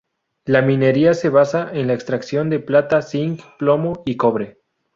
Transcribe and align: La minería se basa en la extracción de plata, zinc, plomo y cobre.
La 0.45 0.63
minería 0.63 1.13
se 1.13 1.29
basa 1.29 1.69
en 1.73 1.85
la 1.85 1.93
extracción 1.93 2.49
de 2.49 2.57
plata, 2.59 3.03
zinc, 3.03 3.41
plomo 3.59 4.01
y 4.03 4.17
cobre. 4.17 4.57